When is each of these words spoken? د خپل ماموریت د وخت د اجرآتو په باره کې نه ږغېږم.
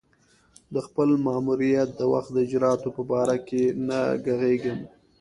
د 0.73 0.75
خپل 0.87 1.09
ماموریت 1.25 1.89
د 1.95 2.01
وخت 2.13 2.29
د 2.33 2.37
اجرآتو 2.45 2.87
په 2.97 3.01
باره 3.09 3.37
کې 3.47 3.63
نه 3.87 3.99
ږغېږم. 4.25 4.79